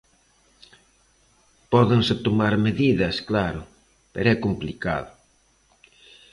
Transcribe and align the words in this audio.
Pódense 1.71 2.13
tomar 2.25 2.53
medidas, 2.67 3.15
claro, 3.29 3.61
pero 4.13 4.27
é 4.35 4.41
complicado. 4.45 5.11